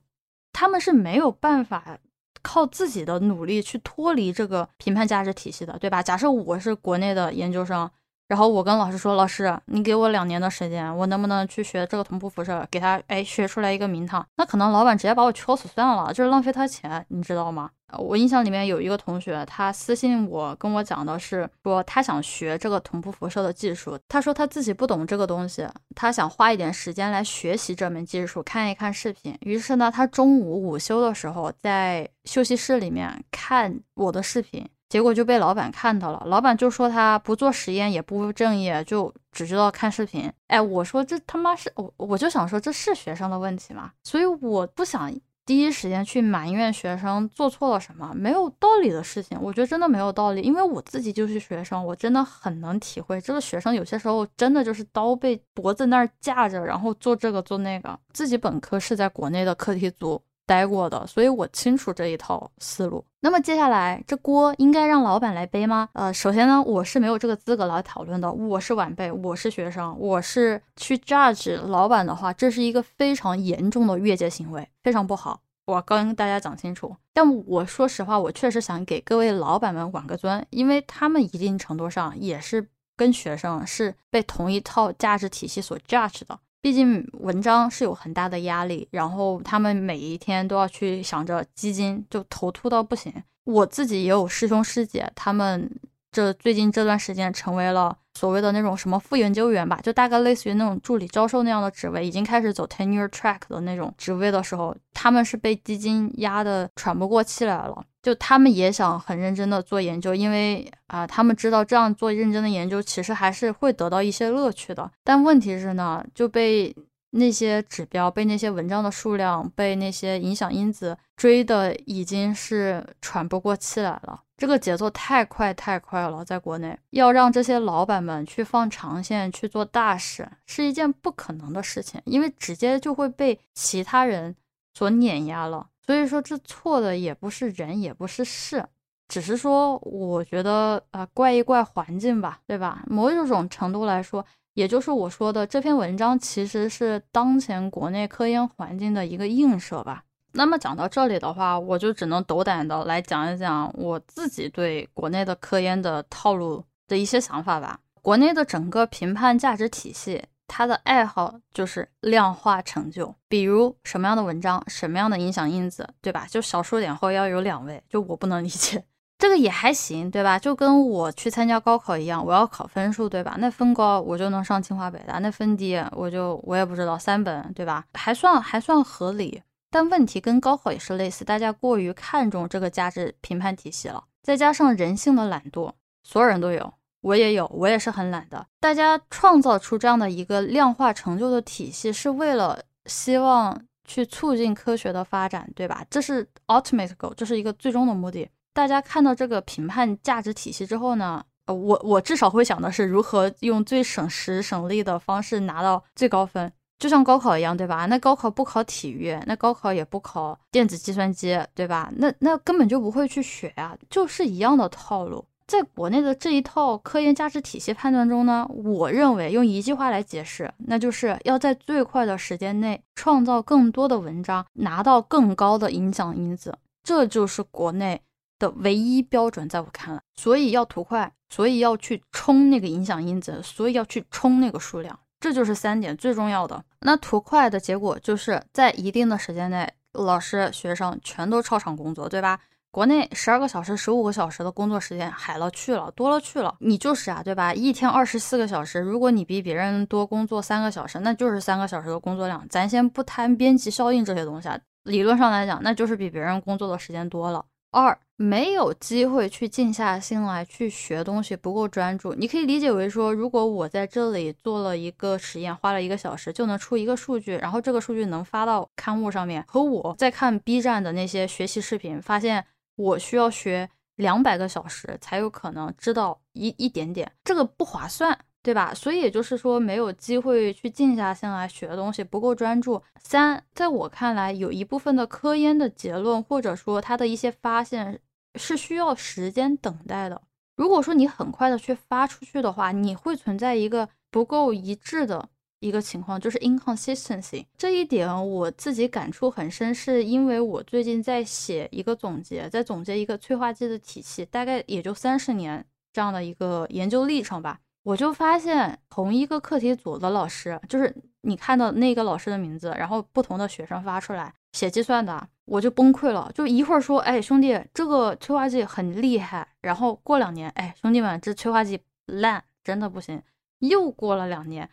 [0.52, 1.98] 他们是没有办法
[2.42, 6.02] 靠自己的努力去脱离这个评判价值体系的，对吧？
[6.02, 7.90] 假设我是国内的研究生。
[8.28, 12.66] 然后我跟老师说：“老师，你给我两年的时间，我能不能去学这个同步辐射？
[12.70, 14.26] 给他哎学出来一个名堂？
[14.36, 17.70] 那可能老板直接把我敲死算了，就是浪费他钱，你知道吗？
[17.98, 29.38] 我印象里面有一个同学，他私信我跟我讲的是说他想学这个同步辐射的技术，他说他自己不懂这个东西，他想花一点时间来学习这门技术，看一看视频。
[29.42, 40.32] 于是呢，他中午午休的时候在休息室里面看我的视频。”结果就被老板看到了，老板就说他不做实验也不务正业，就只知道看视频。
[40.46, 43.90] 哎，我说这他妈是我，我就想说这是学生的问题吗？
[44.04, 45.12] 所以我不想
[45.44, 50.40] 第一时间去埋怨学生做错了什么，没有道理的事情，我觉得真的没有道理。
[50.40, 57.98] 因为我自己就是学生，我真的很能体会这个学生有些时候真的就是刀被脖子那儿架着，然后做这个做那个。
[58.12, 60.20] 自己本科是在国内的课题组。
[60.46, 63.04] 待过的，所以我清楚这一套思路。
[63.20, 65.88] 那么接下来，这锅应该让老板来背吗？
[65.92, 68.30] 呃，首先呢，我是没有这个资格来讨论的。
[68.30, 75.40] 我是晚辈，我是学生，我是去 judge 老板的话，这是一个非常严重的越界行为，非常不好。
[75.64, 76.94] 我跟大家讲清楚。
[77.12, 86.38] 但我说实话，我确实想给各位老板们挽个尊，因为他们一定程度上也是跟学生是被同一套价值体系所 judge 的。
[86.66, 93.14] 毕竟文章是有很大的压力，然后他们每一天都要去想着基金，就头秃到不行。
[93.44, 95.70] 我自己也有师兄师姐，他们
[96.16, 107.84] 这最近这段时间成为了所谓的那种什么副研究员吧，就大概类似于那种助理教授那样的职位，已经开始走 tenure track 的那种职位的时候，他们是被基金压得喘不过气来了。
[108.02, 114.90] 就他们也想很认真的做研究，因为啊，他们知道这样做认真的研究其实还是会得到一些乐趣的。
[115.04, 116.74] 但问题是呢，就被
[117.10, 124.22] 那些指标、被那些文章的数量、被那些影响因子追的已经是喘不过气来了。
[124.36, 134.36] 这个节奏太快太快了，在国内要让这些老板们去放长线去做大事，是一件不可能的事情，因为直接就会被其他人
[134.74, 135.66] 所碾压了。
[135.86, 138.66] 所以说，这错的也不是人，也不是事，
[139.08, 142.82] 只是说，我觉得啊，怪一怪环境吧，对吧？
[142.88, 144.22] 某一种程度来说，
[144.56, 150.02] 也就是我说的这篇文章，其实是当前国内科研环境的一个映射吧。
[150.32, 157.78] 那么讲到这里的话，我就只能斗胆的来讲一讲我自己对国内的科研的套路的一些想法吧。
[158.00, 160.24] 国内的整个评判价值体系。
[160.48, 166.24] 它的爱好就是量化成就，比如什么样的文章，什么样的影响因子，对吧？
[166.30, 168.84] 就小数点后要有两位，就我不能理解，
[169.18, 170.38] 这个也还行，对吧？
[170.38, 173.36] 就跟我去参加高考一样，我要考分数，对吧？
[173.38, 177.84] 那分高我就能上清华北大，那分低我就我也不知道三本，对吧？
[177.94, 179.42] 还算还算合理。
[179.70, 185.72] 但问题跟高考也是类似，大家过于看重这个价值评判体系了，再加上人性的懒惰，
[186.04, 186.74] 所有人都有。
[187.02, 188.46] 我也有，我也是很懒的。
[188.58, 195.84] 大家创造出这样的一个量化成就的体系，是为了希望去促进科学的发展，对吧？
[195.88, 198.28] 这是 ultimate goal，这是一个最终的目的。
[198.56, 207.84] 大家看到这个评判价值体系之后呢，呃，我我至少会想的是如何用最省时省力的方式拿到最高分，就像高考一样，对吧？
[207.84, 211.92] 那高考不考体育，那高考也不考电子计算机，对吧？
[211.96, 215.22] 那那根本就不会去学啊，就是一样的套路。
[215.46, 228.00] 在国内的这一套科研价值体系判断中呢，我认为用一句话来解释，那就是要在最快的时间内创造更多的文章，拿到更高的影响因子，这就是国内
[228.38, 229.48] 的唯一标准。
[229.48, 236.64] 在我看来，所以要图快，所以要去冲那个影响因子，所以要去冲那个数量，这就是三点最重要的。
[236.80, 242.38] 那图快的结果就是在一定的时间内，老师、学生全都超常工作，对吧？
[242.70, 246.54] 国内十二个小时、十五个小时的工作时间海了去了，多了去了。
[246.60, 247.54] 你就是啊，对吧？
[247.54, 252.46] 一天二十四个小时，如果你比别人多工作三个小时，那就是三个小时的工作量。
[252.50, 257.42] 咱先不谈边际效应这些东西啊，理论上来讲，那就是比别人工作的时间多了。
[257.76, 262.14] 二，没有机会去静下心来去学东西，不够专注。
[262.14, 272.44] 你可以理解为说，如果我在这里做了一个实验，花了一个小时就能出一个数据，然后这个数据能发到刊物上面，和我在看 B 站的那些学习视频，发现。
[272.78, 278.72] 我需要学两百个小时才有可能知道一一点点，这个不划算，对吧？
[278.72, 282.80] 所以也就是说，没有机会去静下心来学的东西，不够专注。
[283.02, 287.98] 三，在我看来，有一部分的科研的结论，或者说它的一些发现，
[288.36, 290.22] 是需要时间等待的。
[290.54, 295.28] 如果说你很快的去发出去的话，你会存在一个不够一致的。
[295.58, 307.58] 一个情况就是 inconsistency 这一点我自己感触很深，是因为我最近在写一个总结，在总结一个催化剂的体系，大概也就三十年这样的一个研究历程吧。
[307.86, 316.28] 我就发现同一个课题组的老师，就是你看到那个老师的名字，然后不同的学生发出来写计算的，我就崩溃了。
[316.34, 323.22] 就一会儿说，哎兄弟，这个催化剂很厉害，然后过两年，哎兄弟们，这催化剂烂，真的不行。
[323.60, 324.68] 又过了两年。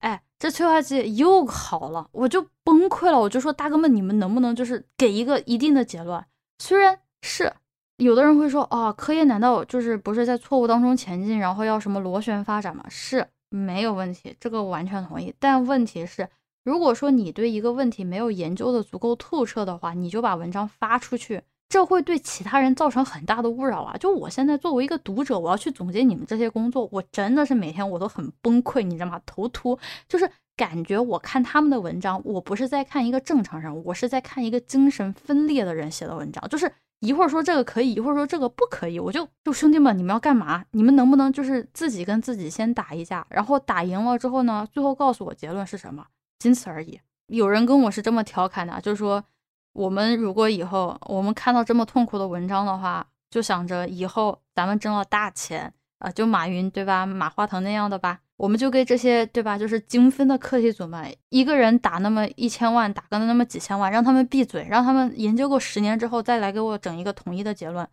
[0.00, 3.20] 哎，这催化剂又好了，我就崩溃了。
[3.20, 6.24] 我就说，大哥们，你们能不能就是给一个一定的结论？
[6.58, 7.52] 虽然是
[8.00, 12.82] 有的人会说，啊，科研难道就是不是在错误当中前进，然后要什么螺旋发展吗？
[12.88, 15.34] 是没有问题，这个完全同意。
[15.38, 16.26] 但问题是，
[16.64, 21.42] 如果说你对一个问题没有研究的足够透彻的话，你就把文章发出去。
[21.68, 23.96] 这会对其他人造成很大的勿扰啊！
[23.96, 29.20] 就我现在作为一个读者，我要去总结你们这些工作，我真的是每天我都很崩溃，你知道吗？
[29.24, 29.78] 头秃，
[30.08, 40.64] 就是感觉我看他们的文章，我不是在看一个正常人，我是在看一个精神分裂的人写的文章，就是一会儿说这个可以，一会儿说这个不可以，我就就兄弟们，你们要干嘛？
[40.70, 46.06] 你们能不能就是自己跟自己先打一架，然后打赢了之后呢，最后告诉我结论是什么，
[46.38, 47.00] 仅此而已。
[47.26, 49.24] 有人跟我是这么调侃的，就是说。
[49.72, 67.86] 我们如果以后我们看到这么痛苦的文章的话，就想着以后咱们挣了大钱啊，就马云对吧，马化腾那样的吧，我们就给这些对吧，就是精分的课题组们，一个人打那么一千万，打个那么几千万，让他们闭嘴，让他们研究过十年之后再来给我整一个统一的结论，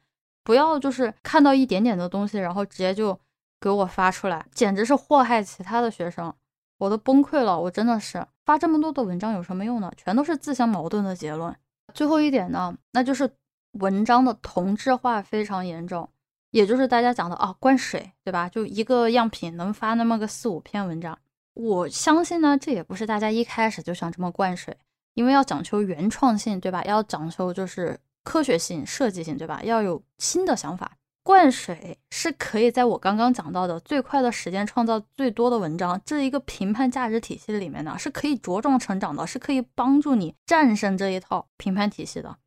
[0.46, 3.20] 不要就是看到一点点的东西，然后直接就
[3.60, 6.34] 给我发出来，简直是祸害其他的学生，
[6.78, 9.92] 我都崩溃了，我真的是发这么多的文章有什么用呢？
[9.98, 11.54] 全都是自相矛盾的结论。
[11.94, 13.30] 最后一点呢，那就是
[13.74, 16.10] 文章的同质化非常严重，
[16.52, 18.48] 也就是大家讲的啊，灌水，对吧？
[18.50, 21.18] 就一个样品能发那么个四五篇文章。
[21.54, 24.78] 我相信呢，这也不是大家一开始就想这么灌水，
[25.16, 26.84] 因为要讲求原创性，对吧？
[26.84, 29.62] 要讲求就是科学性、设计性，对吧？
[29.64, 30.92] 要有新的想法。
[31.24, 42.38] 灌水是可以在我刚刚讲到的最快的时间创造最多的文章这一个评判价值体系里面呢，是可以茁壮成长的，是可以帮助你战胜这一套评判体系的，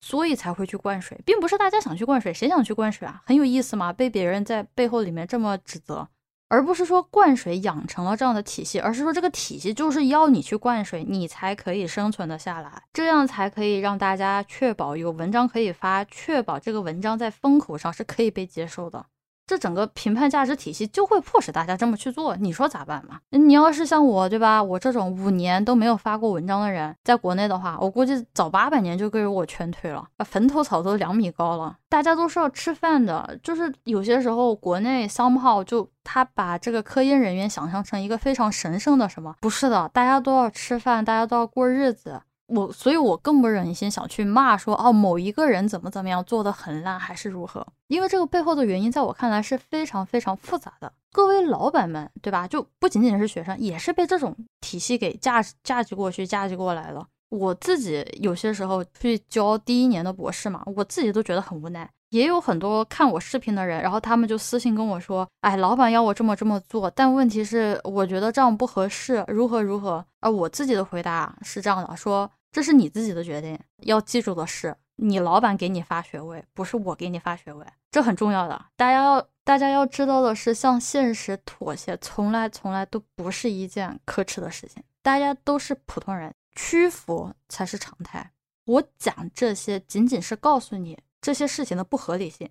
[0.00, 3.22] 所以才会去灌水，并不是大家想去灌水，谁想去灌水啊？
[3.26, 3.92] 很有意思吗？
[3.92, 6.08] 被别人在背后里面这么指责。
[6.50, 19.04] 而不是说灌水养成了这样的体系，而是说这个体系就是要你去灌水，你才可以生存的下来，这样才可以让大家确保有文章可以发，确保这个文章在风口上是可以被接受的。
[19.48, 23.18] 这整个评判价值体系就会迫使大家这么去做，你说咋办嘛？
[23.30, 24.62] 你要是像我，对吧？
[24.62, 31.74] 我这种五年都没有发过文章的人，在国内的话，我估计早八百年就给我劝退了，坟头草都两米高了。
[31.88, 39.34] 大家都是要吃饭的，就是有些时候国内 some 号就他把这个科研人员想象成一个非常神圣的什么？
[39.40, 42.20] 不是的，大家都要吃饭，大家都要过日子。
[42.48, 47.66] 我，所以我更不忍心想去骂说哦，某一个人怎么怎么样做的很烂，还是如何？
[47.86, 50.92] 因为这个背后的原因，在我看来是非常非常复杂的。
[51.12, 52.48] 各位老板们，对吧？
[52.48, 57.06] 就不仅仅是学生，也是被这种体系给架架起过去、架起过来了。
[57.28, 61.88] 我自己有些时候去教第一年的博士嘛，我自己都觉得很无奈。
[62.10, 72.30] 也有很多看我视频的人，然后他们就私信跟我说：“哎，老板要我这么这么做，但问题是，我觉得这样不合适，如何如何？”啊，我自己的回答是这样的：说。
[72.50, 78.66] 这是你自己的决定，要记住的是，你老板给你发学位，不是我给你发学位，这很重要的。
[78.76, 84.82] 大家要大家要知道的是，向现实妥协，从来从来都不是一件可耻的事情。
[85.02, 88.32] 大家都是普通人，屈服才是常态。
[88.64, 92.50] 我讲这些，仅仅是告诉你这些事情的不合理性，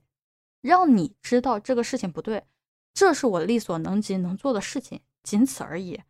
[0.61, 2.43] 让你知道这个事情不对，
[2.93, 6.01] 这是我力所能及能做的事情，仅此而已。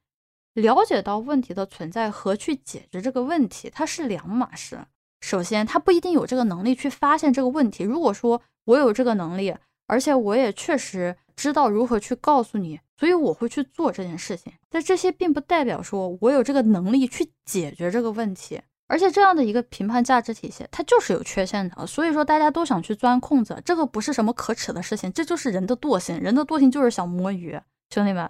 [0.58, 4.80] 了解到问题的存在和去解决这个问题，它是两码事。
[5.22, 7.84] 首先，他不一定有这个能力去发现这个问题。
[7.84, 9.56] 如果说我有这个能力，
[9.86, 14.52] 而且我也确实知道如何去告诉你，所以我会去做这件事情。
[14.68, 18.60] 但这些并不代表说我有这个能力去解决这个问题。
[18.88, 21.86] 而且这样的一个评判价值体系，它就是有缺陷的。
[21.86, 26.18] 所以说，大家都想去钻空子，这个不是什么可耻的事情，这就是人的惰性。
[26.20, 27.60] 人的惰性就是想摸鱼，
[27.94, 28.28] 兄弟们。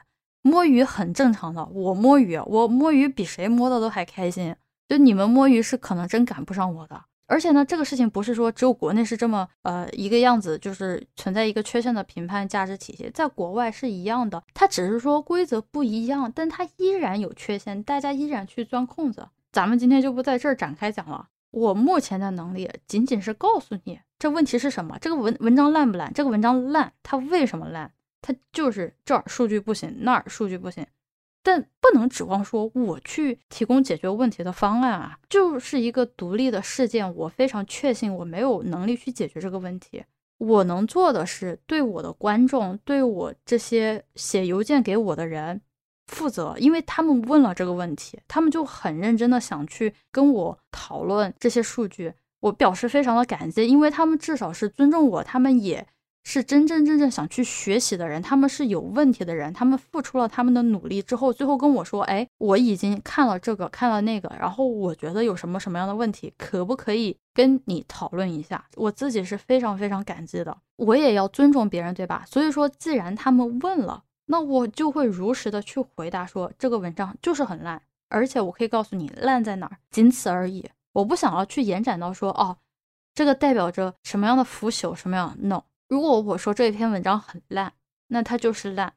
[0.48, 4.56] 摸鱼很正常的，我摸鱼，我摸鱼比谁摸的都还开心。
[4.88, 7.04] 就你们摸鱼是可能真赶不上我的。
[7.30, 14.42] 而且呢，这个事情不是说只有国内是这么呃一个样子，就是存在一个缺陷的评判价值体系，在国外是一样的。
[14.54, 19.28] 它只是说规则不一样，但它依然有缺陷，大家依然去钻空子。
[19.52, 21.28] 咱们今天就不在这儿展开讲了。
[21.52, 27.92] 我目前的能力仅仅是告诉你这问题是什么，这个文文章烂不烂，这个文章烂，它为什么烂？
[28.22, 30.86] 它就是这儿数据不行，那儿数据不行，
[31.44, 37.16] 但不能指望说我去提供解决问题的方案啊，就是一个独立的事件。
[37.16, 40.04] 我非常确信我没有能力去解决这个问题。
[40.40, 45.62] 我能做的是对我的观众，对我这些写邮件给我的人
[46.08, 55.88] 负责，因为他们问了这个问题，他们就很认真的想去跟我讨论这些数据，我表示非常的感激，因为他们至少是尊重我，他们也。
[56.30, 72.26] 是真真正正想去学习的人，他们是有问题的人，他们付出了他们的努力之后，最后跟我说：“哎，我已经看了这个，看了那个，然后我觉得有什么什么样的问题，可不可以跟你讨论一下？”我自己是非常非常感激的，我也要尊重别人，对吧？
[72.28, 80.70] 所以说，既然他们问了，那我就会如实的去回答，说这个文章就是很烂，而且我可以告诉你烂在哪儿，仅此而已。
[80.92, 82.58] 我不想要去延展到说，哦，
[83.14, 85.64] 这个代表着什么样的腐朽，什么样？No。
[85.88, 87.74] 如果我说这一篇文章很烂，
[88.08, 88.94] 那它就是烂，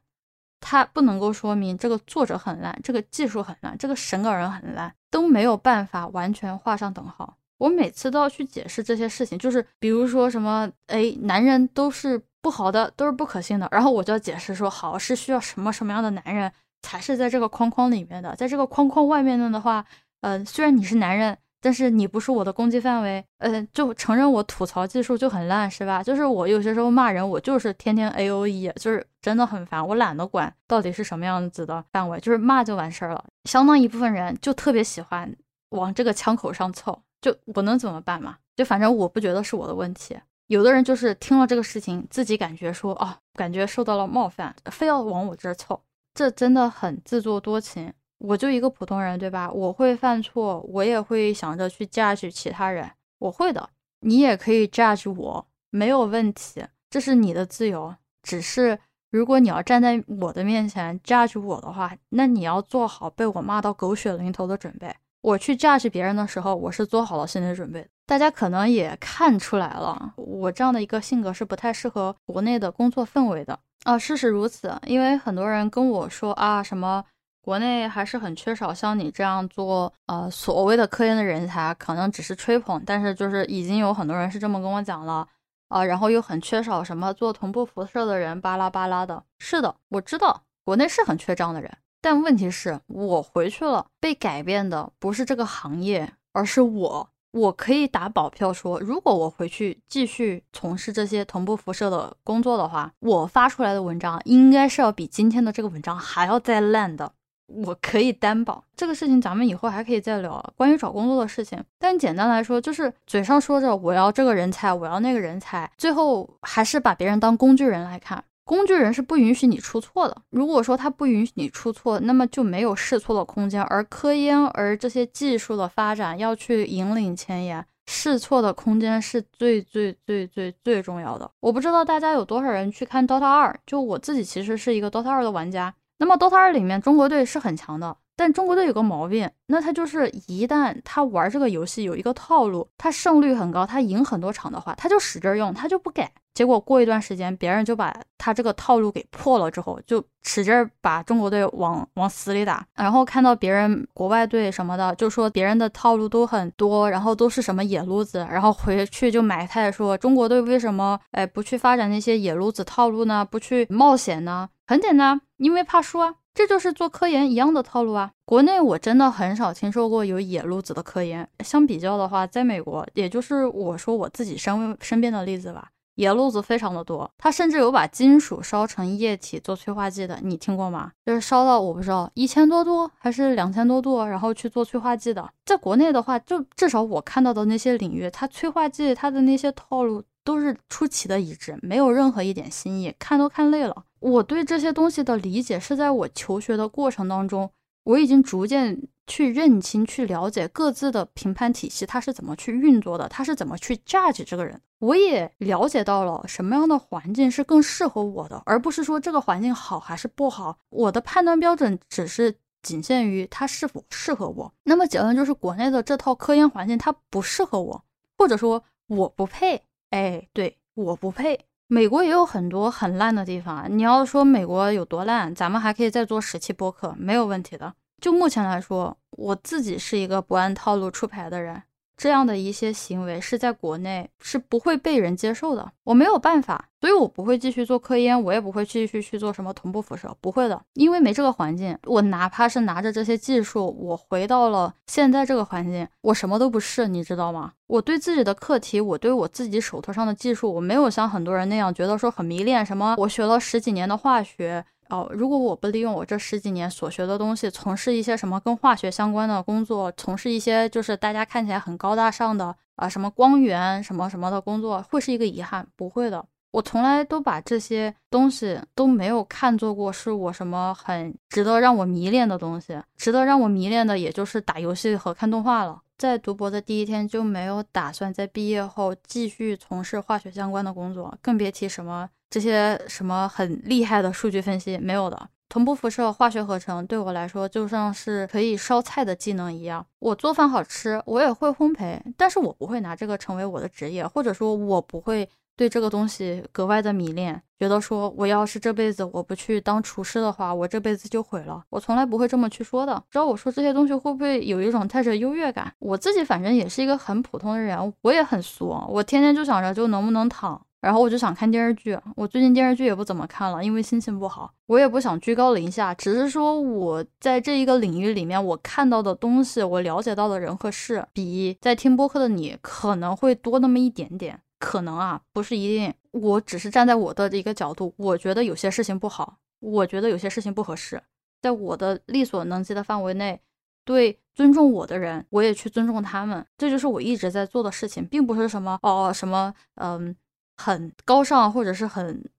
[0.59, 7.37] 它不能够说明这个作者很烂，这个技术很烂，这个审稿人很烂，都没有办法完全画上等号。
[7.57, 19.85] 我每次都要去解释这些事情，就是比如说什么，哎，男人都是不好的，都是不可信的，然后我就要解释说，好是需要什么什么样的男人才是在这个框框里面的，在这个框框外面的话，
[20.21, 26.01] 呃，虽然你是男人，但是你不是我的攻击范围，呃，就承认我吐槽技术就很烂，是吧？
[26.01, 33.23] 就是我有些时候骂人，我就是天天 A O E，就是真的很烦，我懒得管到底是什么样子的范围，就是骂就完事儿了。
[33.45, 35.33] 相当一部分人就特别喜欢
[35.69, 38.37] 往这个枪口上凑，就我能怎么办嘛？
[38.55, 40.17] 就反正我不觉得是我的问题。
[40.47, 45.81] 有的人就是听了这个事情，自己感觉说哦，感觉受到了冒犯，非要往我这儿凑，
[46.13, 47.93] 这真的很自作多情。
[48.23, 49.51] 我就一个普通人，对吧？
[49.51, 53.69] 我会犯错，我也会想着去 judge 其他人，我会的。
[54.01, 57.95] 你也可以 judge 我，没有问题，这是你的自由。
[58.23, 58.77] 只是
[59.09, 64.95] 如果你要站在我的面前 judge 我的话，那你要做好被我骂到狗血淋头的准备。
[65.21, 67.87] 我去 judge 别人的时候，我是做好了心理准备。
[68.05, 73.97] 大家可能也看出来了，我这样的一个性格是不太适合国内的工作氛围的啊。
[73.97, 77.05] 事实如此，因为很多人跟我说啊，什么
[77.41, 85.27] 国内还是很缺少像你这样做呃所谓的科研的人才，可能只是吹捧，但是就是已经有很多人是这么跟我讲了
[85.67, 85.83] 啊。
[85.83, 89.23] 然后又很缺少什么做同步辐射的人，巴拉巴拉的。
[89.39, 97.09] 是的，我知道国内是很缺这样的人，但问题是我回去了，被改变的不是这个行业，而是我。
[97.31, 107.13] 我可以打保票说，如果我回去继续从事这些同步辐射的工作的话，我发出来的文章应该是要比今天的这个文章还要再烂的。
[107.53, 111.63] 我可以担保这个事情，咱们以后还可以再聊关于找工作的事情。
[111.77, 118.23] 但简单来说，就是嘴上说着我要这个人才，我要那个人才，最后还是把别人当工具人来看。
[118.43, 120.17] 工具人是不允许你出错的。
[120.31, 123.61] 如果说他不允许你出错，那么就没有试错的空间。
[123.63, 131.31] 而科研，而这些技术的发展要去引领前沿，试错的空间是最最最最最重要的。
[131.39, 135.73] 我不知道大家有多少人去看 DOTA 二，就我自己其实是一个 DOTA 二的玩家。
[136.01, 146.11] 那么 DOTA 二里面中国队是很强的，但中国队有个毛病，那他就是一旦他玩这个游戏有一个套路，他胜率很高，他赢很多场的话，他就使劲用，他就不改。
[146.33, 152.65] 结果过一段时间，别人就把他这个套路给破了，之后就使劲把中国队往往死里打。
[152.73, 163.23] 然后看到别人国外队什么的，就说别人的套路都很多，然后都是什么野路子，然后回去就埋汰说中国队为什么哎不去发展那些野路子套路呢？
[163.29, 164.49] 不去冒险呢？
[164.71, 166.15] 很简单，因为怕输啊。
[166.33, 168.09] 这就是做科研一样的套路啊。
[168.23, 171.27] 国内我真的很少听说过有野路子的科研。
[171.43, 175.67] 相比较的话，在美国，也就是我说我自己身身边的例子吧。
[175.95, 180.93] 野路子非常的多，他甚至有把金属烧成液体做催化剂的，你听过吗？
[181.05, 185.29] 就是烧到我不知道一千多度还是两千多度，然后去做催化剂的。
[185.45, 193.83] 在国内的话，就至少我看到的那些领域，它催化剂它的那些套路都是出奇的一致，没有任何一点新意，看都看累了。
[194.01, 197.49] 我对这些东西的理解是在我求学的过程当中，
[197.85, 198.81] 我已经逐渐。
[199.07, 204.61] 去认清、去了解各自的评判体系，它是怎么去运作的，它是怎么去 judge 这个人。
[204.79, 210.57] 我也了解到了什么样的环境是更适合我的，而不是说这个环境好还是不好。
[210.69, 212.33] 我的判断标准只是
[212.63, 214.53] 仅限于它是否适合我。
[214.63, 217.83] 那么结论就是，国内的这套科研环境它不适合我，
[218.17, 219.61] 或者说我不配。
[219.89, 221.47] 哎，对，我不配。
[221.73, 223.65] 美国也有很多很烂的地方。
[223.69, 227.73] 你要说美国有多烂，咱们还可以再做十期播客，没有问题的。
[228.01, 231.63] 就目前来说，我自己是一个不按套路出牌的人，
[232.01, 235.71] 这样的一些行为是在国内是不会被人接受的。
[235.83, 241.77] 我没有办法，所以我不会继续做科研，我也不会继续去做什么同步辐射，不会的，因为没这个环境。
[241.83, 247.51] 我哪怕是拿着这些技术，我回到了现在这个环境，我什么都不是，你知道吗？
[247.67, 254.65] 我对自己的课题，我对我自己手头上的技术，我没有像很多人那样觉得说很迷恋什么，我学了十几年的化学。
[254.91, 265.65] 哦，如果我不利用我这十几年所学的东西，从事一些什么跟化学相关的工作，从事一些就是大家看起来很高大上的啊，什么光源什么什么的工作，会是一个遗憾？
[265.77, 275.81] 不会的，我从来都把这些东西都没有看作过是我什么很值得让我迷恋的东西，值得让我迷恋的也就是打游戏和看动画了。
[275.97, 282.09] 在读博的第一天就没有打算在毕业后继续从事化学相关的工作，更别提什么。
[282.31, 289.85] 这些什么很厉害的数据分析没有的，同步辐射、化学合成对我来说就像是可以烧菜的技能一样。
[289.99, 295.27] 我做饭好吃，我也会烘焙，但是我不会拿这个成为我的职业，或者说，我不会
[295.57, 301.61] 对这个东西格外的迷恋，觉得说我要是这辈子我不去当厨师的话，我这辈子就毁了。
[301.69, 303.03] 我从来不会这么去说的。
[303.09, 305.71] 知道我说这些东西会不会有一种带着优越感？
[305.79, 310.65] 我自己反正也是一个很普通的人，我也很俗，我天天就想着就能不能躺。
[310.81, 314.51] 然后我就想看电视剧，我最近电视剧也不怎么看了，因为心情不好。
[314.65, 325.93] 我也不想居高临下，只是说我在这一个领域里面，我看到的东西，我了解到的人和事，比在听播客的你可能会多那么一点点，可能啊，不是一定。
[326.11, 330.99] 我只是站在我的一个角度，我觉得有些事情不好，我觉得有些事情不合适，
[331.43, 333.39] 在我的力所能及的范围内，
[333.85, 340.15] 对尊重我的人，我也去尊重他们，这就是我一直在做的事情，并不是什么哦什么嗯。
[340.61, 342.29] 很高尚或者是很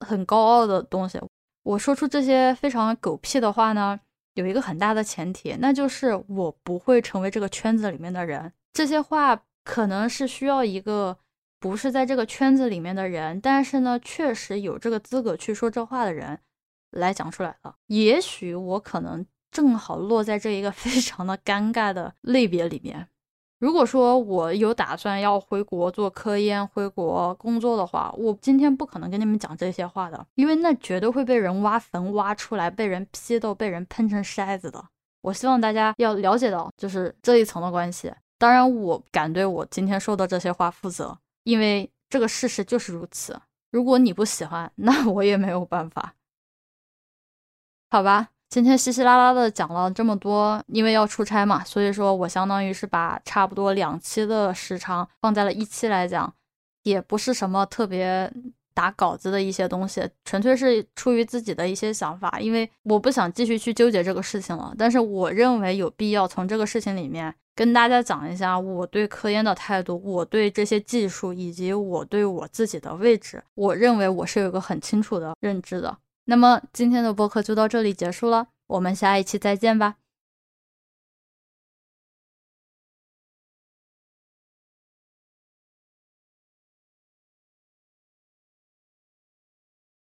[0.00, 1.20] 很高傲的东西，
[1.64, 3.98] 我说出这些非常狗屁的话呢，
[4.34, 8.52] 有一个很大的前提，那就是我不会成为这个圈子里面的人。
[8.72, 11.18] 这些话可能是需要一个
[11.58, 16.38] 不是在这个圈子里面的人，但是呢，确实有这个资格去说这话的人
[16.90, 17.74] 来讲出来的。
[17.88, 23.08] 也许我可能正好落在这一个非常的尴尬的类别里面。
[23.62, 34.84] 如果说我有打算要回国做科研、回国工作的话，我今天不可能跟你们讲这些话的，因为那绝对会被人挖坟挖出来，被人批斗，被人喷成筛子的。
[35.20, 38.12] 我希望大家要了解到，就是这一层的关系。
[38.36, 43.40] 当然，我敢对我今天说的这些话负责，因为这个事实就是如此。
[43.70, 46.16] 如果你不喜欢， 那我也没有办法，
[47.88, 48.31] 好吧。
[48.52, 56.30] 今天稀稀拉拉的讲了这么多，因为要出差嘛，所以说我相当于是把差不多两期的时长放在了一期来讲，
[56.82, 58.30] 也不是什么特别
[58.74, 64.74] 打稿子的一些东西，纯粹是出于自己的一些想法，因为我不想继续去纠结这个事情了。
[64.76, 75.96] 但是我认为有必要从这个事情里面跟大家讲一下我对科研的态度，我对这些技术以及我对我自己的位置，我认为我是有个很清楚的认知的。
[76.24, 79.96] 那么今天的播客就到这里结束了，我们下一期再见吧。